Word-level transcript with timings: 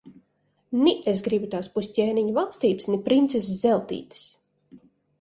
Ni 0.85 0.93
es 1.11 1.21
gribu 1.27 1.51
tās 1.51 1.69
pusķēniņa 1.77 2.35
valstības, 2.39 2.91
ni 2.95 3.01
princeses 3.13 3.63
Zeltītes. 3.67 4.29